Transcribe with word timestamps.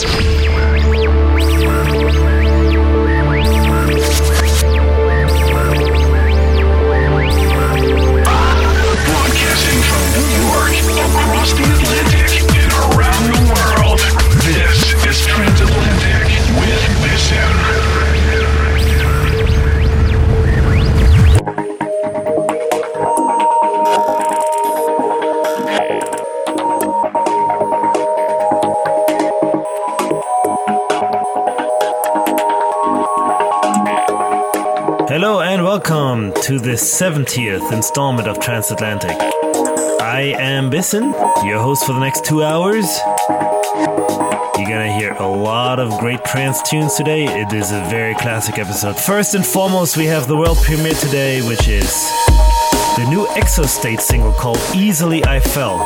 Broadcasting 0.00 0.29
to 36.50 36.58
the 36.58 36.72
70th 36.72 37.72
installment 37.72 38.26
of 38.26 38.40
Transatlantic. 38.40 39.16
I 40.00 40.34
am 40.36 40.68
Bisson, 40.68 41.04
your 41.44 41.60
host 41.60 41.86
for 41.86 41.92
the 41.92 42.00
next 42.00 42.24
two 42.24 42.42
hours. 42.42 42.86
You're 44.58 44.68
gonna 44.68 44.92
hear 44.92 45.12
a 45.12 45.28
lot 45.28 45.78
of 45.78 45.96
great 46.00 46.24
trance 46.24 46.60
tunes 46.68 46.96
today. 46.96 47.26
It 47.26 47.52
is 47.52 47.70
a 47.70 47.84
very 47.88 48.16
classic 48.16 48.58
episode. 48.58 48.96
First 48.96 49.36
and 49.36 49.46
foremost, 49.46 49.96
we 49.96 50.06
have 50.06 50.26
the 50.26 50.36
world 50.36 50.58
premiere 50.58 50.94
today, 50.94 51.40
which 51.40 51.68
is 51.68 51.92
the 52.96 53.06
new 53.08 53.26
Exostate 53.36 54.00
single 54.00 54.32
called 54.32 54.58
Easily 54.74 55.24
I 55.24 55.38
Fell, 55.38 55.78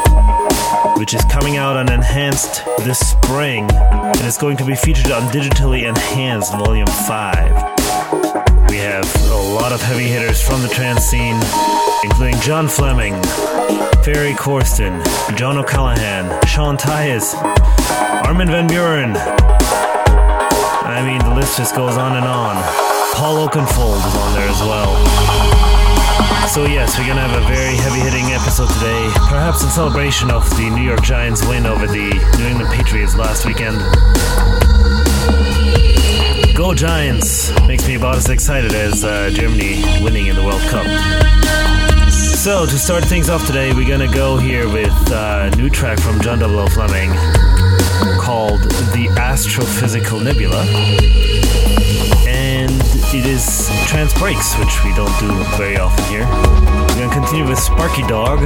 which 0.96 1.12
is 1.12 1.23
coming 1.26 1.59
out 1.59 1.76
on 1.76 1.92
Enhanced 1.92 2.65
this 2.78 3.01
spring 3.01 3.70
and 3.70 4.18
is 4.23 4.38
going 4.38 4.56
to 4.56 4.65
be 4.65 4.74
featured 4.74 5.12
on 5.12 5.30
Digitally 5.30 5.87
Enhanced 5.87 6.52
Volume 6.52 6.87
5. 6.87 7.63
Have 8.85 9.30
a 9.30 9.35
lot 9.35 9.73
of 9.73 9.80
heavy 9.80 10.04
hitters 10.04 10.43
from 10.46 10.60
the 10.60 10.68
trance 10.68 11.04
scene, 11.04 11.40
including 12.04 12.38
John 12.43 12.68
Fleming, 12.68 13.15
Ferry 14.04 14.35
Corsten, 14.35 15.02
John 15.37 15.57
O'Callaghan, 15.57 16.29
Sean 16.46 16.77
Tyas, 16.77 17.35
Armin 18.24 18.49
Van 18.49 18.68
Buuren. 18.68 19.16
I 20.85 21.02
mean, 21.02 21.18
the 21.27 21.35
list 21.35 21.57
just 21.57 21.74
goes 21.74 21.96
on 21.96 22.16
and 22.16 22.27
on. 22.27 22.57
Paul 23.15 23.49
Oakenfold 23.49 24.07
is 24.07 24.16
on 24.16 24.35
there 24.35 24.49
as 24.49 24.60
well. 24.60 24.95
So, 26.46 26.66
yes, 26.66 26.99
we're 26.99 27.07
going 27.07 27.16
to 27.16 27.23
have 27.23 27.43
a 27.43 27.46
very 27.49 27.77
heavy 27.77 28.01
hitting 28.01 28.35
episode 28.35 28.68
today, 28.74 29.10
perhaps 29.29 29.65
in 29.65 29.71
celebration 29.71 30.30
of 30.30 30.49
the 30.59 30.68
New 30.68 30.82
York 30.82 31.02
Giants 31.02 31.45
win 31.49 31.65
over 31.65 31.87
the 31.87 32.12
New 32.38 32.46
England 32.46 32.71
Patriots 32.71 33.16
last 33.16 33.46
weekend. 33.46 33.80
Go 36.55 36.73
Giants! 36.73 37.51
Makes 37.66 37.88
me 37.88 37.97
about 37.97 38.16
as 38.16 38.29
excited 38.29 38.73
as 38.74 39.02
uh, 39.02 39.29
Germany 39.30 39.83
winning 40.01 40.29
in 40.29 40.37
the 40.37 40.45
World 40.45 40.61
Cup. 40.63 40.87
So, 42.13 42.65
to 42.65 42.79
start 42.79 43.05
things 43.05 43.29
off 43.29 43.45
today, 43.45 43.73
we're 43.73 43.88
gonna 43.88 44.13
go 44.13 44.37
here 44.37 44.69
with 44.69 44.93
uh, 45.11 45.51
a 45.52 45.57
new 45.57 45.69
track 45.69 45.99
from 45.99 46.21
John 46.21 46.38
W. 46.38 46.65
Fleming 46.69 47.11
called 48.21 48.63
The 48.93 49.09
Astrophysical 49.16 50.23
Nebula. 50.23 50.63
And 52.29 52.71
it 53.13 53.27
is 53.27 53.68
trance 53.89 54.16
breaks, 54.16 54.57
which 54.57 54.85
we 54.85 54.95
don't 54.95 55.18
do 55.18 55.33
very 55.57 55.77
often 55.77 56.05
here. 56.05 56.24
We're 56.24 57.09
gonna 57.09 57.13
continue 57.13 57.49
with 57.49 57.59
Sparky 57.59 58.02
Dog, 58.02 58.39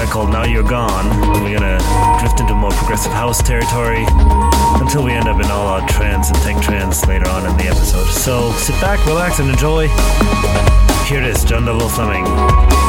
track 0.00 0.12
called 0.12 0.30
Now 0.30 0.44
You're 0.44 0.62
Gone. 0.62 1.06
And 1.34 1.44
we're 1.44 1.58
gonna 1.58 1.78
drift 2.20 2.40
into 2.40 2.54
more 2.54 2.70
progressive 2.70 3.12
house 3.12 3.42
territory 3.42 4.06
until 4.80 5.04
we 5.04 5.12
end 5.12 5.28
up 5.28 5.38
in 5.42 5.50
all 5.50 5.68
out 5.68 5.88
trance 5.90 6.28
and 6.28 6.38
tech 6.38 6.62
trance 6.62 7.06
later 7.06 7.28
on 7.28 7.44
in 7.44 7.54
the 7.58 7.64
episode. 7.64 8.06
So 8.06 8.50
sit 8.52 8.80
back, 8.80 9.04
relax, 9.06 9.40
and 9.40 9.50
enjoy. 9.50 9.88
Here 11.06 11.20
it 11.20 11.26
is, 11.26 11.44
John 11.44 11.66
W. 11.66 11.88
Fleming. 11.88 12.79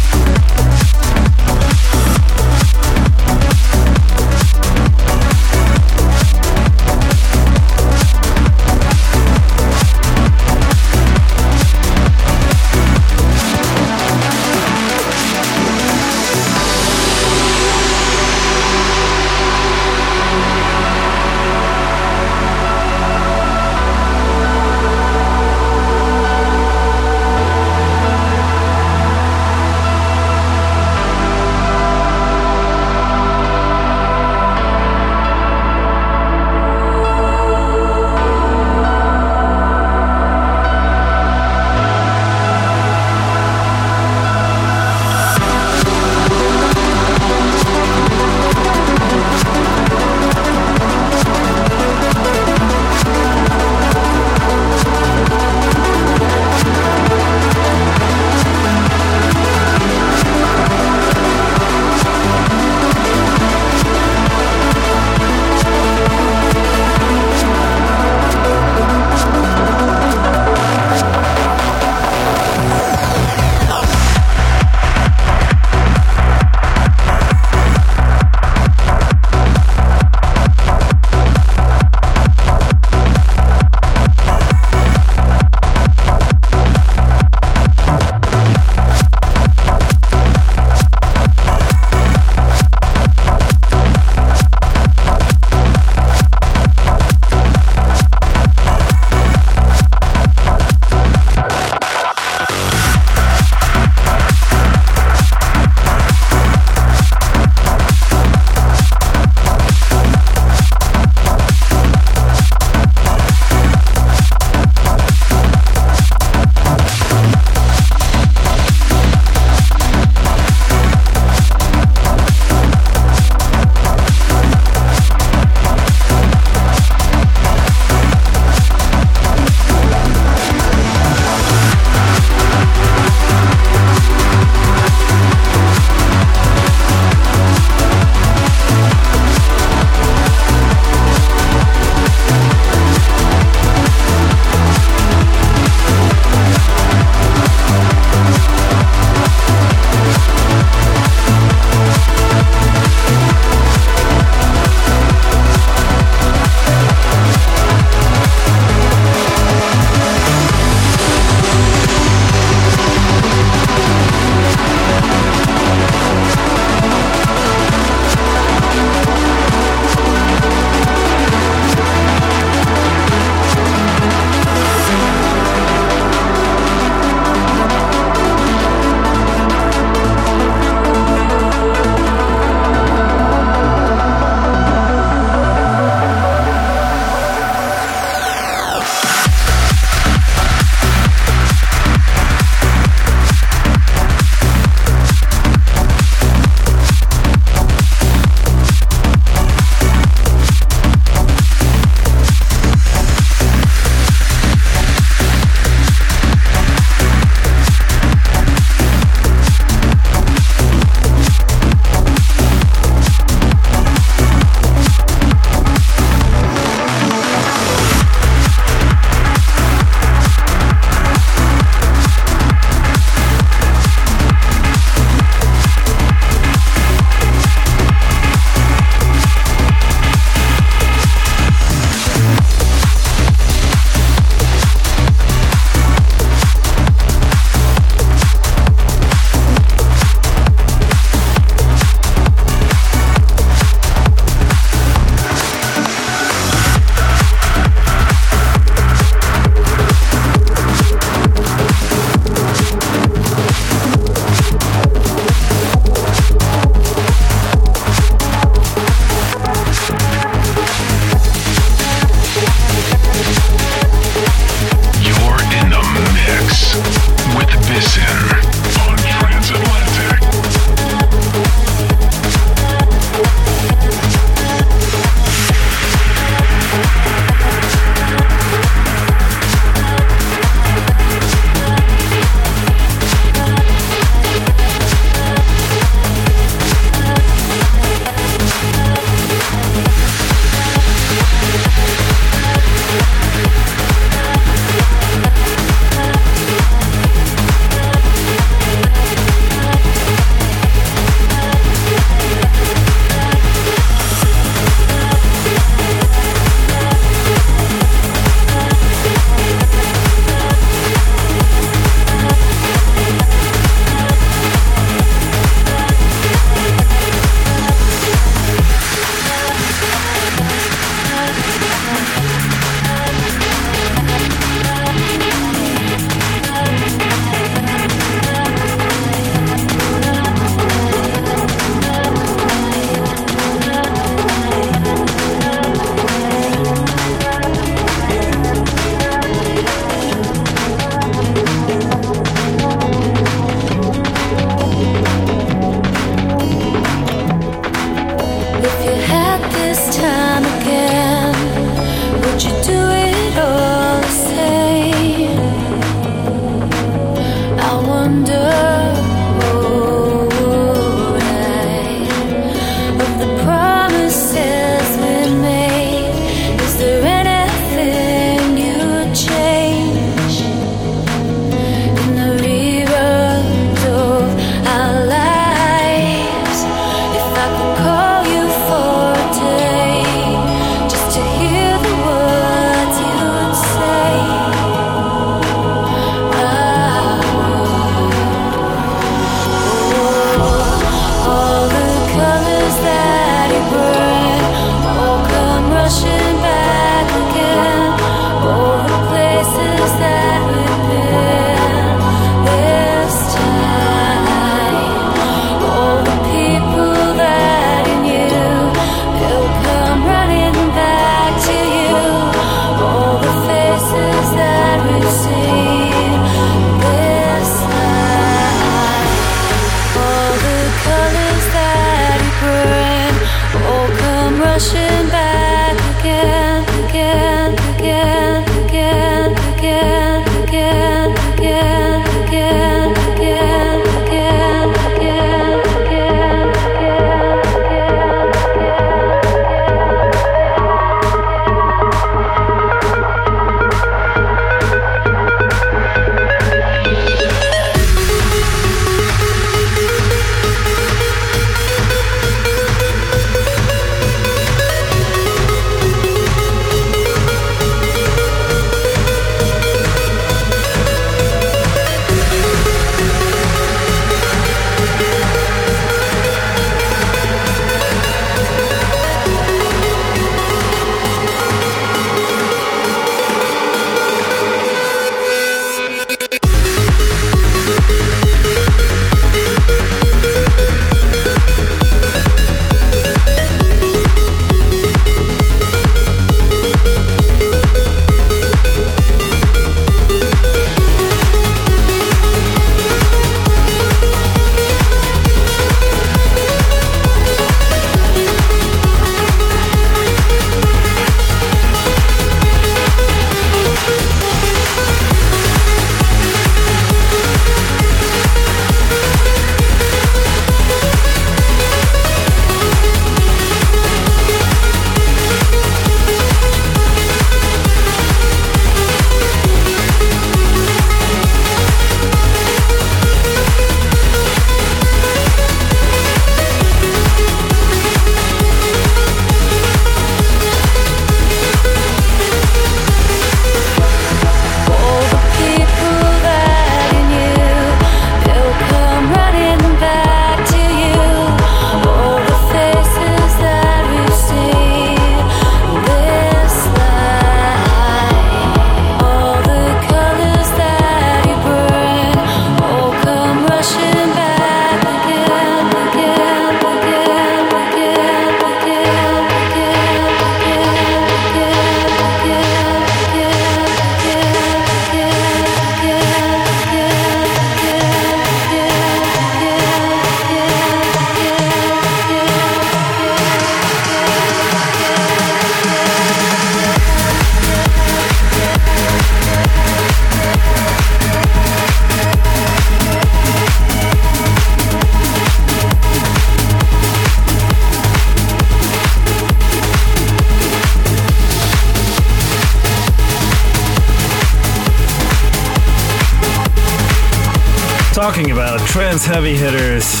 Heavy 599.20 599.36
hitters, 599.36 600.00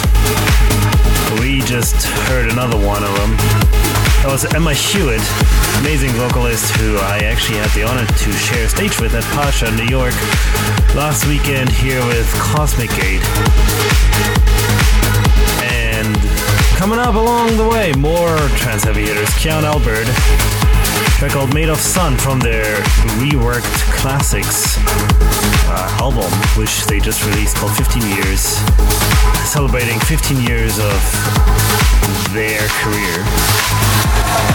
we 1.44 1.60
just 1.68 2.06
heard 2.32 2.50
another 2.50 2.78
one 2.80 3.04
of 3.04 3.12
them. 3.20 3.36
That 4.24 4.32
was 4.32 4.48
Emma 4.54 4.72
Hewitt, 4.72 5.20
amazing 5.84 6.08
vocalist 6.16 6.72
who 6.80 6.96
I 6.96 7.28
actually 7.28 7.60
had 7.60 7.68
the 7.76 7.84
honor 7.84 8.08
to 8.08 8.32
share 8.32 8.64
a 8.64 8.68
stage 8.72 8.98
with 8.98 9.12
at 9.12 9.20
Pacha, 9.36 9.76
New 9.76 9.84
York, 9.92 10.16
last 10.96 11.28
weekend 11.28 11.68
here 11.68 12.00
with 12.08 12.24
Cosmic 12.40 12.88
Gate. 12.96 13.20
And 15.68 16.16
coming 16.80 16.96
up 16.96 17.12
along 17.12 17.60
the 17.60 17.68
way, 17.68 17.92
more 18.00 18.40
trance 18.56 18.88
heavy 18.88 19.04
hitters. 19.04 19.28
Kyau 19.36 19.60
& 19.60 19.68
Albert, 19.68 20.08
track 21.20 21.36
called 21.36 21.52
Made 21.52 21.68
of 21.68 21.76
Sun 21.76 22.16
from 22.16 22.40
their 22.40 22.80
reworked 23.20 23.68
classics 24.00 24.69
which 26.56 26.84
they 26.86 26.98
just 26.98 27.24
released 27.26 27.56
called 27.56 27.72
15 27.76 28.02
Years, 28.16 28.40
celebrating 29.46 29.98
15 30.00 30.40
years 30.42 30.78
of 30.78 31.00
their 32.32 32.60
career. 32.82 33.24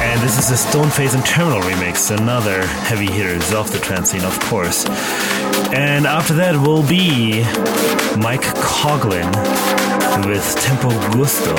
And 0.01 0.21
this 0.21 0.37
is 0.37 0.51
a 0.51 0.55
Stoneface 0.55 1.15
and 1.15 1.25
Terminal 1.25 1.61
remix, 1.61 2.15
another 2.15 2.65
heavy 2.65 3.11
hitters 3.11 3.53
off 3.53 3.71
the 3.71 3.79
trance 3.79 4.11
scene, 4.11 4.23
of 4.23 4.39
course. 4.41 4.85
And 5.73 6.05
after 6.05 6.33
that 6.35 6.55
will 6.55 6.83
be 6.87 7.43
Mike 8.21 8.45
Koglin 8.55 9.31
with 10.25 10.55
Tempo 10.61 10.89
Giusto, 11.11 11.55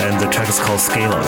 and 0.00 0.20
the 0.20 0.30
track 0.30 0.48
is 0.48 0.58
called 0.58 0.80
Scalar. 0.80 1.22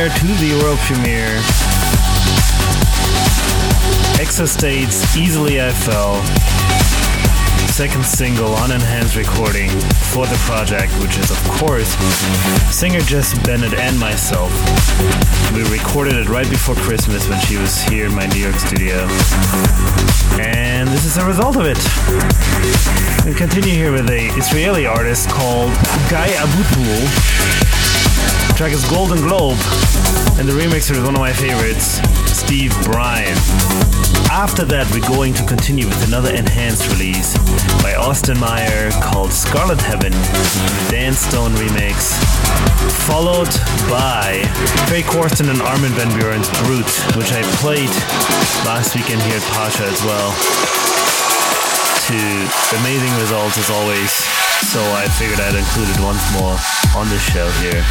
There 0.00 0.08
to 0.08 0.26
the 0.40 0.58
world 0.62 0.78
premiere. 0.88 1.36
Exostate's 4.16 5.14
Easily 5.14 5.60
I 5.60 5.72
Fell. 5.72 6.22
Second 7.68 8.06
single 8.06 8.54
on 8.54 8.72
enhanced 8.72 9.14
recording 9.14 9.68
for 10.08 10.26
the 10.26 10.40
project, 10.48 10.90
which 11.02 11.18
is, 11.18 11.30
of 11.30 11.36
course, 11.60 11.90
singer 12.74 13.00
Jess 13.00 13.38
Bennett 13.44 13.74
and 13.74 13.98
myself. 13.98 14.50
We 15.52 15.64
recorded 15.68 16.14
it 16.14 16.30
right 16.30 16.48
before 16.48 16.76
Christmas 16.76 17.28
when 17.28 17.38
she 17.40 17.58
was 17.58 17.82
here 17.82 18.06
in 18.06 18.14
my 18.14 18.26
New 18.28 18.40
York 18.40 18.56
studio. 18.56 19.06
And 20.40 20.88
this 20.88 21.04
is 21.04 21.18
a 21.18 21.26
result 21.26 21.56
of 21.56 21.66
it. 21.66 21.76
We 23.26 23.34
continue 23.34 23.74
here 23.74 23.92
with 23.92 24.08
a 24.08 24.32
Israeli 24.38 24.86
artist 24.86 25.28
called 25.28 25.72
Guy 26.08 26.28
Abutul 26.40 27.99
track 28.60 28.72
is 28.76 28.84
Golden 28.90 29.16
Globe, 29.24 29.56
and 30.36 30.44
the 30.44 30.52
remixer 30.52 30.92
is 30.92 31.00
one 31.00 31.16
of 31.16 31.22
my 31.24 31.32
favorites, 31.32 31.96
Steve 32.28 32.76
Brian. 32.84 33.32
After 34.28 34.68
that, 34.68 34.84
we're 34.92 35.08
going 35.08 35.32
to 35.40 35.44
continue 35.48 35.88
with 35.88 35.96
another 36.04 36.28
enhanced 36.28 36.84
release 36.92 37.32
by 37.80 37.96
Austin 37.96 38.36
Meyer 38.36 38.92
called 39.00 39.32
Scarlet 39.32 39.80
Heaven, 39.80 40.12
Dan 40.92 41.16
Stone 41.16 41.56
remix, 41.56 42.12
followed 43.08 43.48
by 43.88 44.44
Ferry 44.92 45.08
Corsten 45.08 45.48
and 45.48 45.64
Armin 45.64 45.96
Van 45.96 46.12
Buuren's 46.12 46.52
Brute, 46.68 46.92
which 47.16 47.32
I 47.32 47.40
played 47.64 47.88
last 48.68 48.92
weekend 48.92 49.24
here 49.24 49.40
at 49.40 49.46
Pacha 49.56 49.88
as 49.88 50.04
well. 50.04 50.36
To 52.12 52.20
amazing 52.76 53.16
results 53.24 53.56
as 53.56 53.72
always, 53.72 54.39
so 54.62 54.80
I 54.94 55.08
figured 55.08 55.40
I'd 55.40 55.54
include 55.54 55.88
it 55.88 56.00
once 56.00 56.22
more 56.32 56.56
on 56.96 57.08
this 57.08 57.22
show 57.22 57.48
here. 57.60 57.84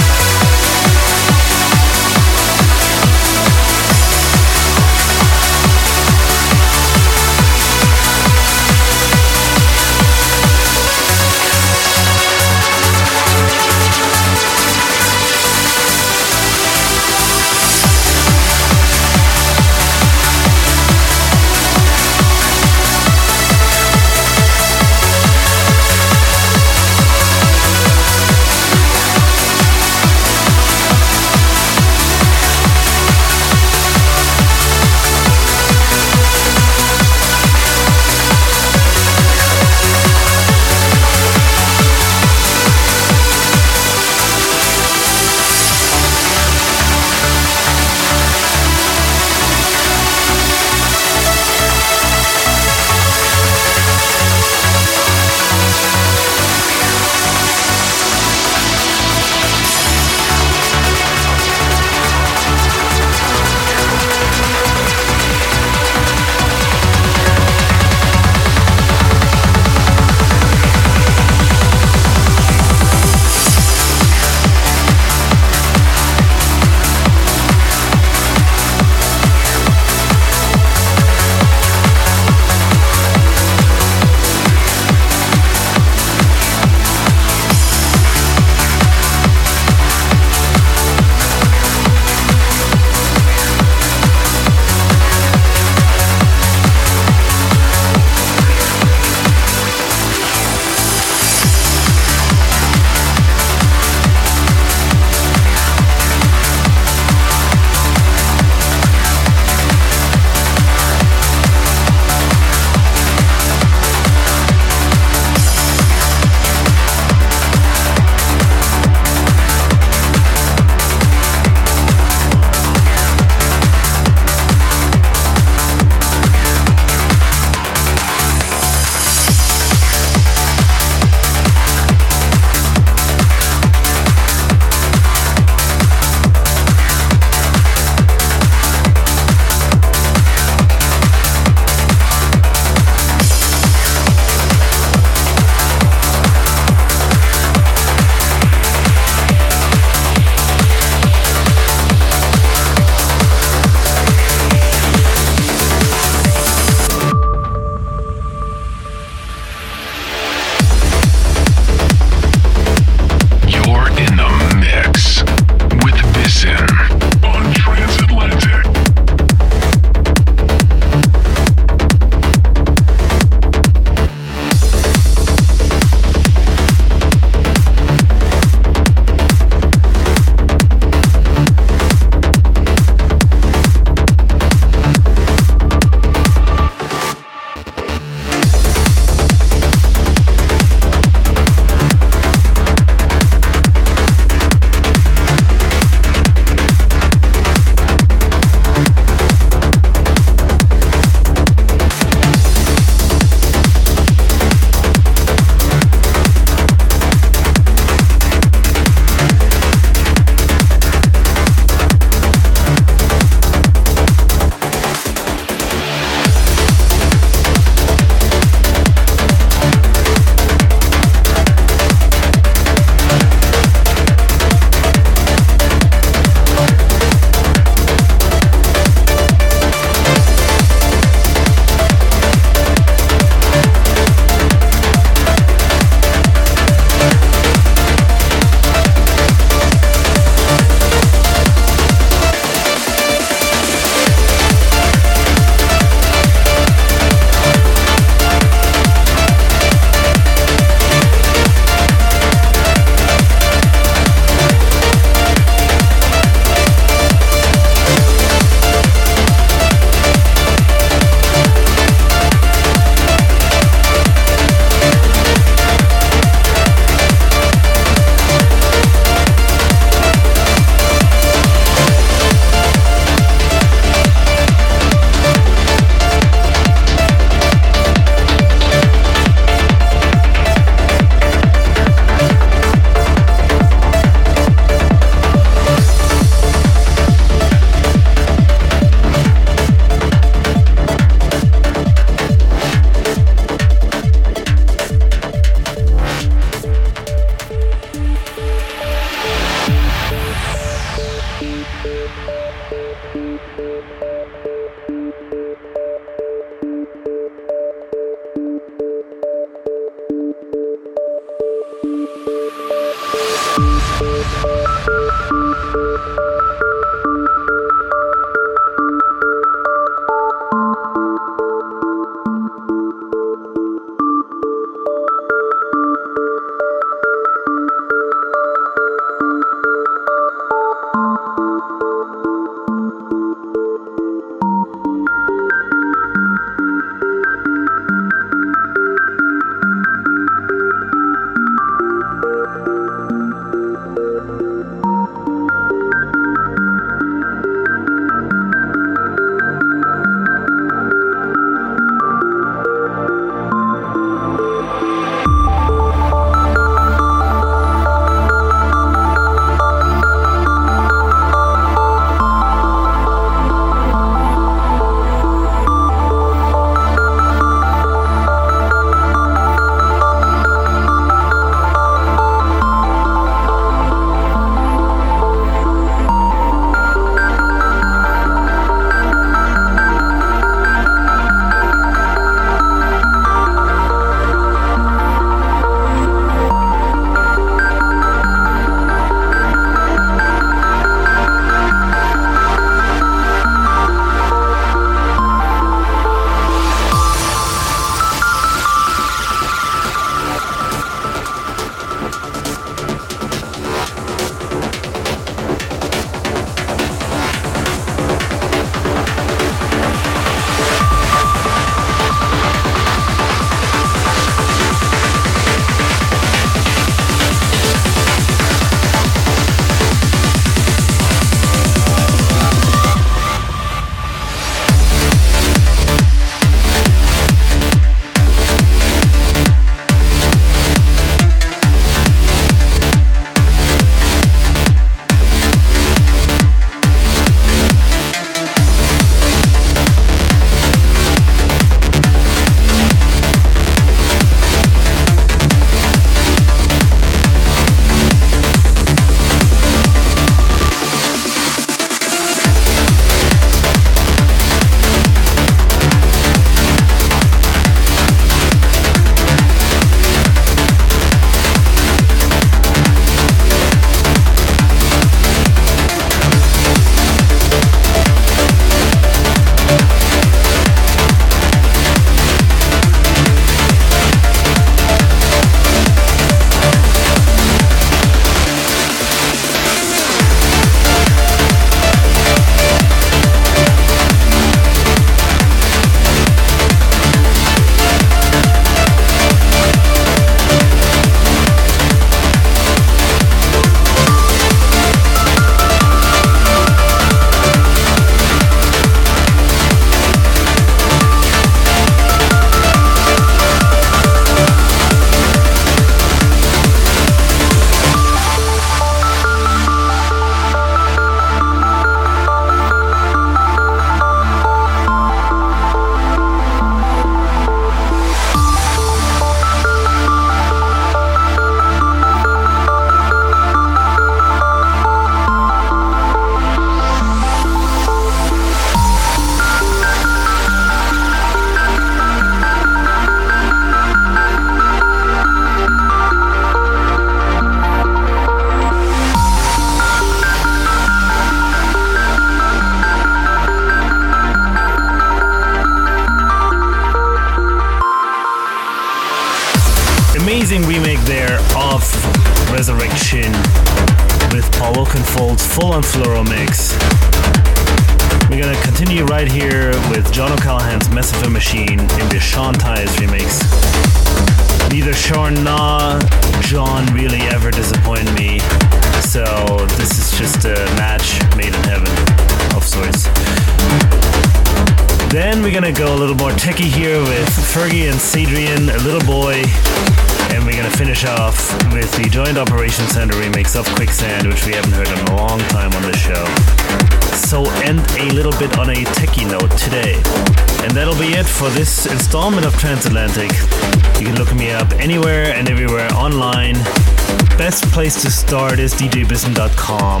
Start 598.32 598.58
is 598.58 598.72
djbisson.com. 598.72 600.00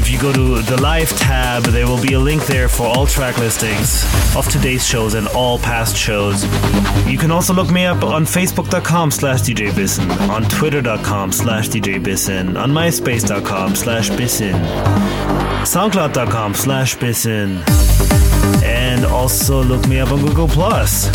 If 0.00 0.10
you 0.10 0.18
go 0.18 0.32
to 0.32 0.62
the 0.62 0.82
live 0.82 1.10
tab, 1.10 1.62
there 1.62 1.86
will 1.86 2.02
be 2.02 2.14
a 2.14 2.18
link 2.18 2.44
there 2.46 2.68
for 2.68 2.88
all 2.88 3.06
track 3.06 3.38
listings 3.38 4.02
of 4.34 4.48
today's 4.50 4.84
shows 4.84 5.14
and 5.14 5.28
all 5.28 5.56
past 5.56 5.96
shows. 5.96 6.42
You 7.06 7.16
can 7.16 7.30
also 7.30 7.54
look 7.54 7.70
me 7.70 7.84
up 7.84 8.02
on 8.02 8.24
facebook.com 8.24 9.12
slash 9.12 9.42
djbisson, 9.42 10.10
on 10.28 10.42
twitter.com 10.42 11.30
slash 11.30 11.68
djbisson, 11.68 12.60
on 12.60 12.72
myspace.com 12.72 13.76
slash 13.76 14.10
bisson, 14.10 14.54
soundcloud.com 15.62 16.54
slash 16.54 16.96
bisson, 16.96 17.62
and 18.64 19.04
also 19.04 19.62
look 19.62 19.86
me 19.86 20.00
up 20.00 20.10
on 20.10 20.18
Google+. 20.20 20.48
Plus. 20.48 21.10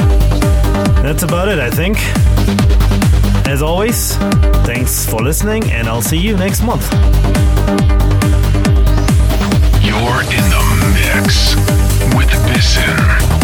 That's 1.04 1.24
about 1.24 1.50
it, 1.50 1.60
I 1.60 1.70
think. 1.70 2.78
As 3.50 3.64
always, 3.64 4.16
thanks 4.64 5.10
for 5.10 5.24
listening, 5.24 5.72
and 5.72 5.88
I'll 5.88 6.04
see 6.04 6.20
you 6.20 6.38
next 6.38 6.62
month. 6.62 6.88
You're 9.82 10.22
in 10.22 10.46
the 10.54 10.62
mix 10.94 11.56
with 12.16 12.30
Bisson 12.46 13.39